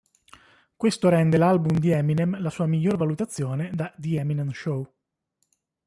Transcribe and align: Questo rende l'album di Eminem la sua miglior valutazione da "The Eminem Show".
Questo 0.75 1.09
rende 1.09 1.37
l'album 1.37 1.77
di 1.77 1.91
Eminem 1.91 2.41
la 2.41 2.49
sua 2.49 2.65
miglior 2.65 2.97
valutazione 2.97 3.69
da 3.71 3.93
"The 3.97 4.17
Eminem 4.17 4.49
Show". 4.51 4.91